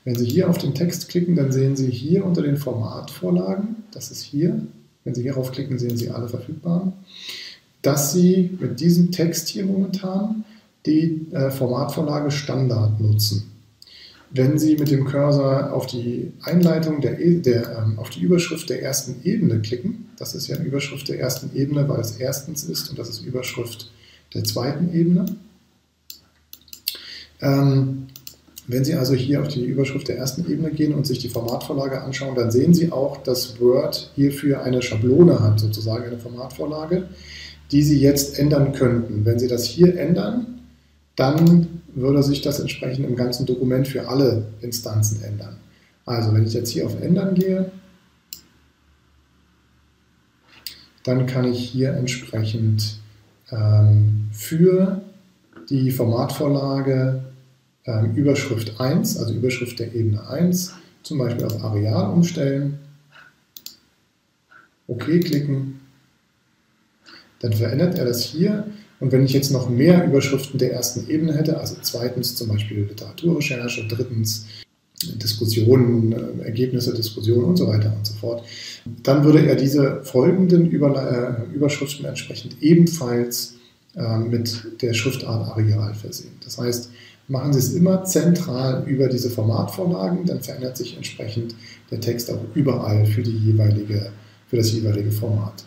[0.05, 4.11] Wenn Sie hier auf den Text klicken, dann sehen Sie hier unter den Formatvorlagen, das
[4.11, 4.61] ist hier,
[5.03, 6.93] wenn Sie hierauf klicken, sehen Sie alle verfügbaren,
[7.81, 10.45] dass Sie mit diesem Text hier momentan
[10.85, 13.51] die äh, Formatvorlage Standard nutzen.
[14.31, 18.69] Wenn Sie mit dem Cursor auf die Einleitung der, e, der ähm, auf die Überschrift
[18.69, 22.63] der ersten Ebene klicken, das ist ja eine Überschrift der ersten Ebene, weil es erstens
[22.65, 23.91] ist und das ist Überschrift
[24.33, 25.25] der zweiten Ebene.
[27.41, 28.07] Ähm,
[28.67, 32.01] wenn Sie also hier auf die Überschrift der ersten Ebene gehen und sich die Formatvorlage
[32.01, 37.07] anschauen, dann sehen Sie auch, dass Word hierfür eine Schablone hat, sozusagen eine Formatvorlage,
[37.71, 39.23] die Sie jetzt ändern könnten.
[39.23, 40.54] Wenn Sie das hier ändern,
[41.15, 45.57] dann würde sich das entsprechend im ganzen Dokument für alle Instanzen ändern.
[46.05, 47.71] Also wenn ich jetzt hier auf Ändern gehe,
[51.03, 52.99] dann kann ich hier entsprechend
[53.51, 55.01] ähm, für
[55.69, 57.23] die Formatvorlage
[57.85, 60.73] ähm, Überschrift 1, also Überschrift der Ebene 1,
[61.03, 62.79] zum Beispiel auf Areal umstellen,
[64.87, 65.79] OK klicken,
[67.39, 68.65] dann verändert er das hier
[68.99, 72.83] und wenn ich jetzt noch mehr Überschriften der ersten Ebene hätte, also zweitens zum Beispiel
[72.83, 74.45] Literaturrecherche, drittens
[75.03, 78.45] Diskussionen, äh, Ergebnisse, Diskussionen und so weiter und so fort,
[79.03, 83.55] dann würde er diese folgenden äh, Überschriften entsprechend ebenfalls
[83.95, 86.33] äh, mit der Schriftart Areal versehen.
[86.43, 86.89] Das heißt,
[87.27, 91.55] machen Sie es immer zentral über diese Formatvorlagen, dann verändert sich entsprechend
[91.91, 94.11] der Text auch überall für, die jeweilige,
[94.47, 95.65] für das jeweilige Format.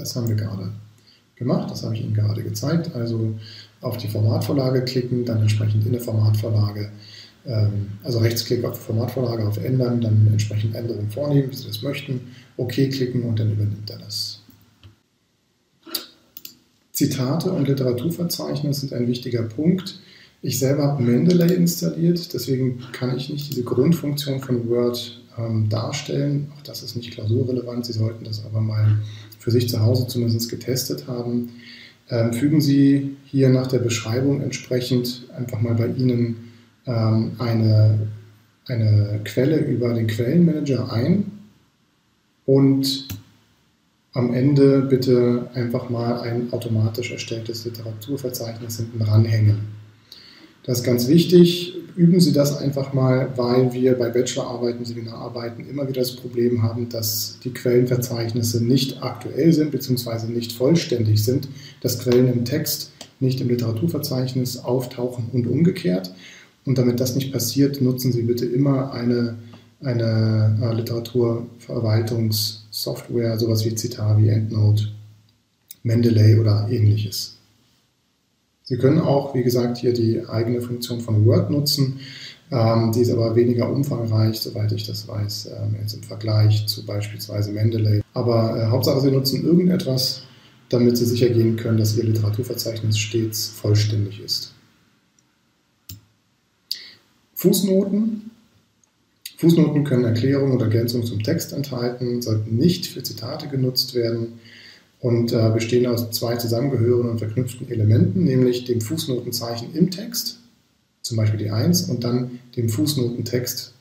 [0.00, 0.72] Das haben wir gerade
[1.36, 2.94] gemacht, das habe ich Ihnen gerade gezeigt.
[2.94, 3.34] Also
[3.82, 6.90] auf die Formatvorlage klicken, dann entsprechend in der Formatvorlage,
[7.46, 11.82] ähm, also Rechtsklick auf die Formatvorlage, auf Ändern, dann entsprechend Änderungen vornehmen, wie Sie das
[11.82, 12.20] möchten,
[12.56, 14.40] OK klicken und dann übernimmt er das.
[16.92, 20.00] Zitate und Literaturverzeichnis sind ein wichtiger Punkt.
[20.42, 26.50] Ich selber habe Mendeley installiert, deswegen kann ich nicht diese Grundfunktion von Word ähm, darstellen.
[26.56, 27.86] Auch das ist nicht klausurrelevant.
[27.86, 28.98] Sie sollten das aber mal
[29.38, 31.50] für sich zu Hause zumindest getestet haben.
[32.10, 36.52] Ähm, fügen Sie hier nach der Beschreibung entsprechend einfach mal bei Ihnen
[36.86, 38.08] ähm, eine,
[38.66, 41.30] eine Quelle über den Quellenmanager ein
[42.46, 43.08] und
[44.12, 49.79] am Ende bitte einfach mal ein automatisch erstelltes Literaturverzeichnis hinten ranhängen.
[50.64, 51.74] Das ist ganz wichtig.
[51.96, 56.88] Üben Sie das einfach mal, weil wir bei Bachelorarbeiten, Seminararbeiten immer wieder das Problem haben,
[56.88, 60.28] dass die Quellenverzeichnisse nicht aktuell sind bzw.
[60.32, 61.48] nicht vollständig sind,
[61.80, 66.14] dass Quellen im Text nicht im Literaturverzeichnis auftauchen und umgekehrt.
[66.64, 69.38] Und damit das nicht passiert, nutzen Sie bitte immer eine,
[69.80, 74.92] eine äh, Literaturverwaltungssoftware, sowas wie Citavi, EndNote,
[75.82, 77.39] Mendeley oder ähnliches.
[78.70, 81.98] Sie können auch, wie gesagt, hier die eigene Funktion von Word nutzen.
[82.52, 86.86] Ähm, die ist aber weniger umfangreich, soweit ich das weiß, ähm, jetzt im Vergleich zu
[86.86, 88.00] beispielsweise Mendeley.
[88.14, 90.22] Aber äh, Hauptsache, Sie nutzen irgendetwas,
[90.68, 94.54] damit Sie sicher gehen können, dass Ihr Literaturverzeichnis stets vollständig ist.
[97.34, 98.30] Fußnoten.
[99.38, 104.38] Fußnoten können Erklärungen oder Ergänzungen zum Text enthalten, sollten nicht für Zitate genutzt werden
[105.00, 110.40] und äh, bestehen aus zwei zusammengehörenden und verknüpften Elementen, nämlich dem Fußnotenzeichen im Text
[111.02, 113.72] zum Beispiel die 1 und dann dem Fußnotentext,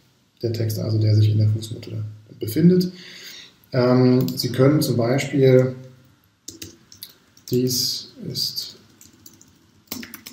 [0.42, 2.04] der Text also, der sich in der Fußnote
[2.40, 2.92] befindet.
[3.72, 5.76] Ähm, Sie können zum Beispiel,
[7.52, 8.78] dies ist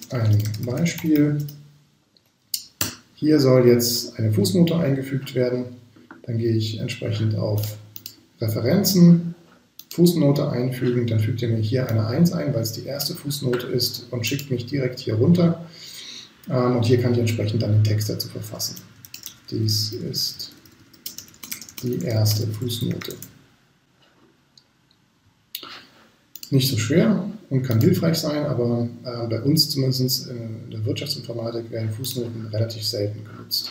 [0.09, 1.39] ein Beispiel,
[3.15, 5.67] hier soll jetzt eine Fußnote eingefügt werden.
[6.23, 7.77] Dann gehe ich entsprechend auf
[8.41, 9.35] Referenzen,
[9.97, 13.67] Fußnote einfügen, dann fügt ihr mir hier eine 1 ein, weil es die erste Fußnote
[13.67, 15.65] ist und schickt mich direkt hier runter.
[16.51, 18.77] Ähm, und hier kann ich entsprechend dann den Text dazu verfassen.
[19.51, 20.53] Dies ist
[21.83, 23.15] die erste Fußnote.
[26.51, 31.71] Nicht so schwer und kann hilfreich sein, aber äh, bei uns zumindest in der Wirtschaftsinformatik
[31.71, 33.71] werden Fußnoten relativ selten genutzt.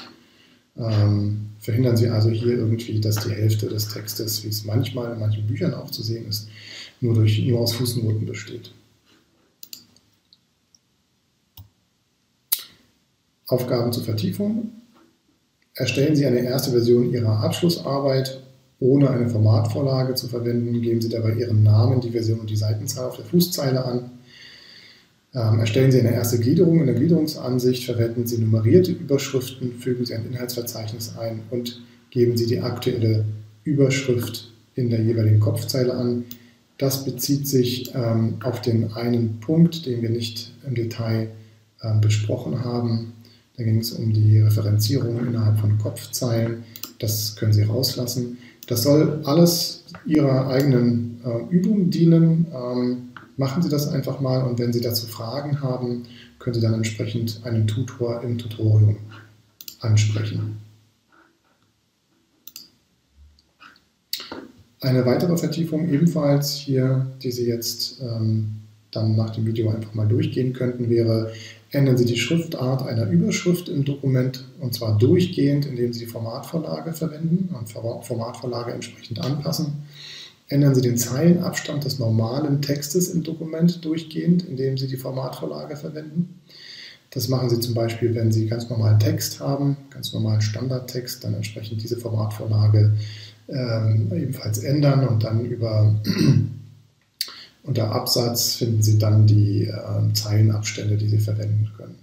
[0.77, 5.19] Ähm, verhindern Sie also hier irgendwie, dass die Hälfte des Textes, wie es manchmal in
[5.19, 6.49] manchen Büchern auch zu sehen ist,
[7.01, 8.71] nur, durch, nur aus Fußnoten besteht.
[13.47, 14.71] Aufgaben zur Vertiefung.
[15.75, 18.41] Erstellen Sie eine erste Version Ihrer Abschlussarbeit
[18.79, 20.81] ohne eine Formatvorlage zu verwenden.
[20.81, 24.11] Geben Sie dabei Ihren Namen, die Version und die Seitenzahl auf der Fußzeile an.
[25.35, 30.15] Ähm, erstellen Sie eine erste Gliederung in der Gliederungsansicht, verwenden Sie nummerierte Überschriften, fügen Sie
[30.15, 33.25] ein Inhaltsverzeichnis ein und geben Sie die aktuelle
[33.65, 36.23] Überschrift in der jeweiligen Kopfzeile an.
[36.77, 41.29] Das bezieht sich ähm, auf den einen Punkt, den wir nicht im Detail
[41.83, 43.13] ähm, besprochen haben.
[43.57, 46.63] Da ging es um die Referenzierung innerhalb von Kopfzeilen.
[46.99, 48.37] Das können Sie rauslassen.
[48.67, 52.47] Das soll alles Ihrer eigenen äh, Übung dienen.
[52.53, 52.97] Ähm,
[53.37, 56.03] machen Sie das einfach mal und wenn Sie dazu Fragen haben,
[56.39, 58.97] können Sie dann entsprechend einen Tutor im Tutorium
[59.79, 60.57] ansprechen.
[64.81, 68.51] Eine weitere Vertiefung ebenfalls hier, die Sie jetzt ähm,
[68.91, 71.33] dann nach dem Video einfach mal durchgehen könnten, wäre,
[71.71, 76.93] ändern Sie die Schriftart einer Überschrift im Dokument und zwar durchgehend, indem Sie die Formatvorlage
[76.93, 79.83] verwenden und Formatvorlage entsprechend anpassen.
[80.47, 86.41] Ändern Sie den Zeilenabstand des normalen Textes im Dokument durchgehend, indem Sie die Formatvorlage verwenden.
[87.09, 91.33] Das machen Sie zum Beispiel, wenn Sie ganz normalen Text haben, ganz normalen Standardtext, dann
[91.33, 92.93] entsprechend diese Formatvorlage
[93.47, 95.95] ähm, ebenfalls ändern und dann über
[97.63, 101.95] unter Absatz finden Sie dann die äh, Zeilenabstände, die Sie verwenden können.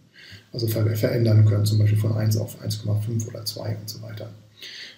[0.53, 4.31] Also ver verändern können, zum Beispiel von 1 auf 1,5 oder 2 und so weiter.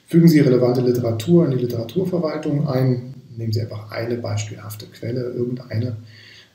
[0.06, 5.96] Fügen Sie relevante Literatur in die Literaturverwaltung ein, nehmen Sie einfach eine beispielhafte Quelle, irgendeine.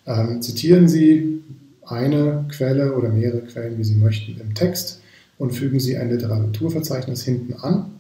[0.06, 1.42] Ähm, zitieren Sie
[1.86, 5.02] eine Quelle oder mehrere Quellen, wie Sie möchten, im Text
[5.38, 7.92] und fügen Sie ein Literaturverzeichnis hinten an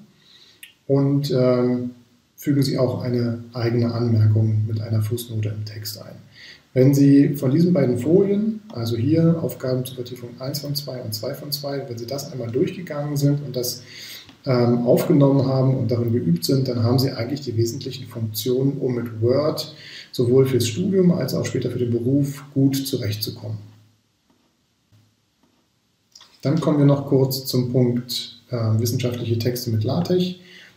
[0.87, 1.91] und ähm,
[2.35, 6.15] fügen Sie auch eine eigene Anmerkung mit einer Fußnote im Text ein.
[6.73, 11.13] Wenn Sie von diesen beiden Folien, also hier Aufgaben zur Vertiefung 1 von 2 und
[11.13, 13.81] 2 von 2, wenn Sie das einmal durchgegangen sind und das
[14.45, 18.95] ähm, aufgenommen haben und darin geübt sind, dann haben sie eigentlich die wesentlichen Funktionen, um
[18.95, 19.75] mit Word
[20.11, 23.57] sowohl fürs Studium als auch später für den Beruf gut zurechtzukommen.
[26.41, 30.35] Dann kommen wir noch kurz zum Punkt äh, wissenschaftliche Texte mit LaTeX.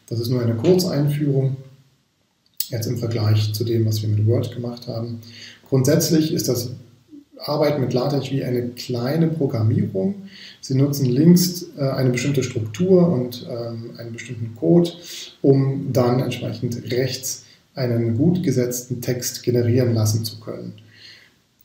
[0.08, 1.56] Das ist nur eine Kurzeinführung,
[2.68, 5.20] jetzt im Vergleich zu dem, was wir mit Word gemacht haben.
[5.68, 6.70] Grundsätzlich ist das
[7.38, 10.14] arbeiten mit LaTeX wie eine kleine Programmierung.
[10.60, 14.90] Sie nutzen links äh, eine bestimmte Struktur und ähm, einen bestimmten Code,
[15.40, 20.74] um dann entsprechend rechts einen gut gesetzten Text generieren lassen zu können.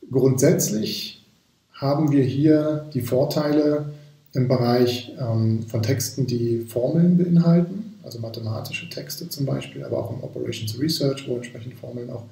[0.10, 1.25] Grundsätzlich
[1.73, 3.93] haben wir hier die Vorteile
[4.34, 10.12] im Bereich ähm, von Texten, die Formeln beinhalten, also mathematische Texte zum Beispiel, aber auch
[10.12, 12.23] im Operations Research, wo entsprechend Formeln auch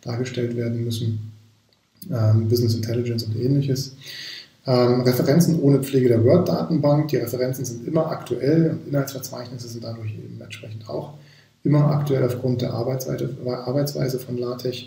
[0.00, 1.33] dargestellt werden müssen
[2.12, 3.96] ähm, Business Intelligence und ähnliches.
[4.66, 7.08] Ähm, Referenzen ohne Pflege der Word-Datenbank.
[7.08, 11.14] Die Referenzen sind immer aktuell und Inhaltsverzeichnisse sind dadurch eben entsprechend auch
[11.64, 14.84] immer aktuell aufgrund der Arbeitsweise von LaTeX.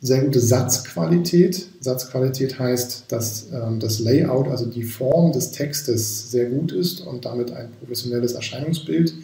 [0.00, 1.68] Sehr gute Satzqualität.
[1.80, 7.24] Satzqualität heißt, dass ähm, das Layout, also die Form des Textes sehr gut ist und
[7.24, 9.14] damit ein professionelles Erscheinungsbild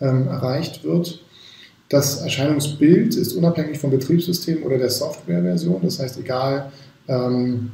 [0.00, 1.20] ähm, erreicht wird.
[1.92, 5.82] Das Erscheinungsbild ist unabhängig vom Betriebssystem oder der Softwareversion.
[5.82, 6.72] Das heißt, egal
[7.06, 7.70] ähm,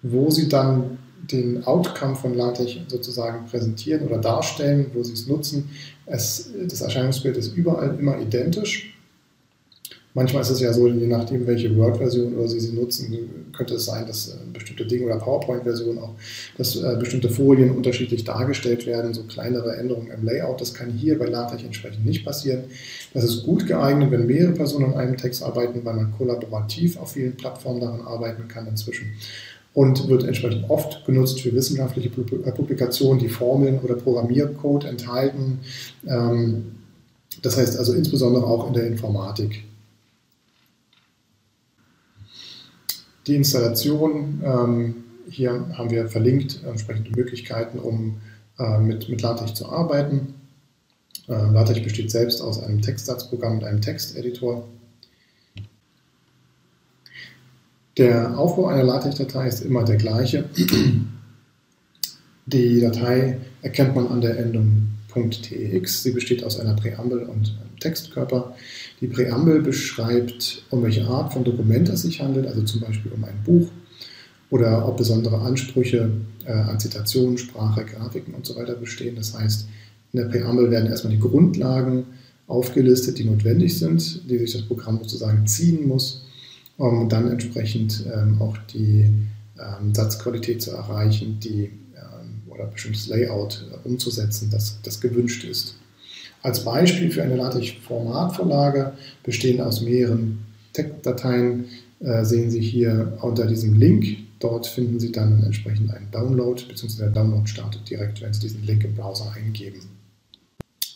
[0.00, 0.96] wo Sie dann
[1.30, 5.68] den Outcome von LaTeX sozusagen präsentieren oder darstellen, wo Sie es nutzen,
[6.06, 8.97] es, das Erscheinungsbild ist überall immer identisch.
[10.14, 13.84] Manchmal ist es ja so, je nachdem, welche Word-Version oder Sie, sie nutzen, könnte es
[13.84, 16.14] sein, dass äh, bestimmte Dinge oder PowerPoint-Versionen auch,
[16.56, 20.60] dass äh, bestimmte Folien unterschiedlich dargestellt werden, so kleinere Änderungen im Layout.
[20.60, 22.64] Das kann hier bei LaTeX entsprechend nicht passieren.
[23.12, 27.12] Das ist gut geeignet, wenn mehrere Personen an einem Text arbeiten, weil man kollaborativ auf
[27.12, 29.12] vielen Plattformen daran arbeiten kann inzwischen.
[29.74, 35.60] und wird entsprechend oft genutzt für wissenschaftliche Publikationen, die Formeln oder Programmiercode enthalten.
[36.08, 36.72] Ähm,
[37.42, 39.67] das heißt also insbesondere auch in der Informatik.
[43.28, 48.22] Die Installation, ähm, hier haben wir verlinkt entsprechende Möglichkeiten, um
[48.58, 50.32] äh, mit, mit LaTeX zu arbeiten.
[51.28, 54.66] Äh, LaTeX besteht selbst aus einem Textsatzprogramm und einem Texteditor.
[57.98, 60.44] Der Aufbau einer LaTeX-Datei ist immer der gleiche.
[62.46, 64.88] Die Datei erkennt man an der Endung
[65.42, 66.02] .tex.
[66.02, 68.54] Sie besteht aus einer Präambel und einem Textkörper.
[69.00, 73.24] Die Präambel beschreibt, um welche Art von Dokument es sich handelt, also zum Beispiel um
[73.24, 73.68] ein Buch
[74.50, 76.10] oder ob besondere Ansprüche
[76.44, 79.16] äh, an Zitationen, Sprache, Grafiken und so weiter bestehen.
[79.16, 79.68] Das heißt,
[80.12, 82.06] in der Präambel werden erstmal die Grundlagen
[82.46, 86.22] aufgelistet, die notwendig sind, die sich das Programm sozusagen ziehen muss
[86.78, 89.10] um dann entsprechend ähm, auch die
[89.58, 91.64] ähm, Satzqualität zu erreichen, die
[91.96, 95.74] ähm, oder bestimmtes Layout äh, umzusetzen, das, das gewünscht ist.
[96.42, 98.92] Als Beispiel für eine LaTeX-Formatvorlage
[99.24, 100.38] bestehend aus mehreren
[100.72, 101.66] Textdateien
[102.00, 104.18] äh, sehen Sie hier unter diesem Link.
[104.38, 108.64] Dort finden Sie dann entsprechend einen Download, beziehungsweise der Download startet direkt, wenn Sie diesen
[108.64, 109.80] Link im Browser eingeben.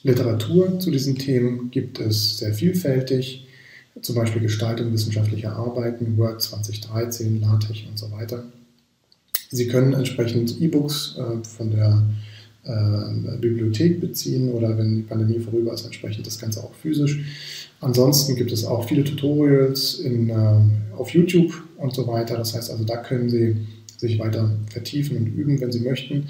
[0.04, 3.46] Literatur zu diesen Themen gibt es sehr vielfältig
[4.00, 8.44] zum Beispiel Gestaltung wissenschaftlicher Arbeiten, Word 2013, LaTeX und so weiter.
[9.50, 12.02] Sie können entsprechend E-Books äh, von der
[12.64, 17.20] äh, Bibliothek beziehen oder wenn die Pandemie vorüber ist, entsprechend das Ganze auch physisch.
[17.80, 20.60] Ansonsten gibt es auch viele Tutorials in, äh,
[20.96, 22.36] auf YouTube und so weiter.
[22.36, 23.56] Das heißt also, da können Sie
[23.96, 26.28] sich weiter vertiefen und üben, wenn Sie möchten.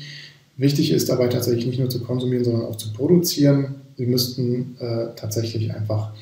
[0.57, 3.75] Wichtig ist dabei tatsächlich nicht nur zu konsumieren, sondern auch zu produzieren.
[3.97, 6.13] Sie müssten äh, tatsächlich einfach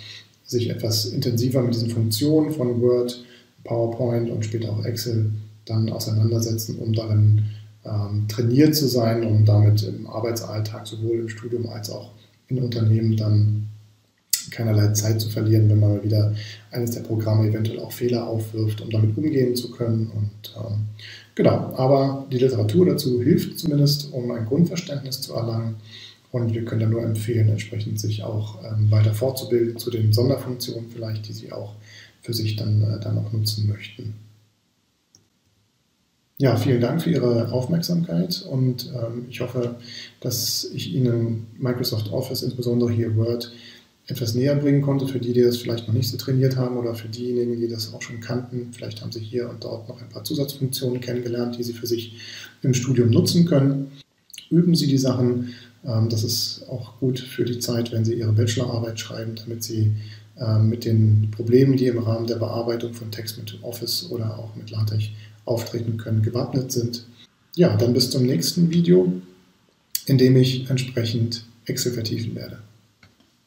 [0.45, 3.25] sich etwas intensiver mit diesen Funktionen von Word,
[3.63, 5.31] PowerPoint und später auch Excel
[5.65, 7.45] dann auseinandersetzen, um darin
[7.85, 12.13] ähm, trainiert zu sein, um damit im Arbeitsalltag sowohl im Studium als auch
[12.49, 13.69] in Unternehmen dann
[14.51, 16.35] keinerlei Zeit zu verlieren, wenn man mal wieder
[16.71, 20.11] eines der Programme eventuell auch Fehler aufwirft, um damit umgehen zu können.
[20.15, 20.87] Und ähm,
[21.35, 25.77] genau, aber die Literatur dazu hilft zumindest, um ein Grundverständnis zu erlangen
[26.33, 30.91] und wir können da nur empfehlen, entsprechend sich auch ähm, weiter fortzubilden zu den Sonderfunktionen
[30.91, 31.75] vielleicht, die Sie auch
[32.23, 34.15] für sich dann, äh, dann auch nutzen möchten.
[36.41, 39.75] Ja, vielen Dank für Ihre Aufmerksamkeit und ähm, ich hoffe,
[40.21, 43.53] dass ich Ihnen Microsoft Office, insbesondere hier Word,
[44.07, 46.95] etwas näher bringen konnte, für die, die das vielleicht noch nicht so trainiert haben oder
[46.95, 48.71] für diejenigen, die das auch schon kannten.
[48.73, 52.15] Vielleicht haben Sie hier und dort noch ein paar Zusatzfunktionen kennengelernt, die Sie für sich
[52.63, 53.91] im Studium nutzen können.
[54.49, 55.53] Üben Sie die Sachen
[55.87, 59.93] ähm, das ist auch gut für die Zeit, wenn Sie Ihre Bachelorarbeit schreiben, damit Sie
[60.39, 64.55] ähm, mit den Problemen, die im Rahmen der Bearbeitung von Text mit Office oder auch
[64.57, 65.05] mit LaTeX
[65.51, 67.05] auftreten können, gewappnet sind.
[67.57, 69.13] Ja, dann bis zum nächsten Video,
[70.07, 72.61] in dem ich entsprechend Excel vertiefen werde.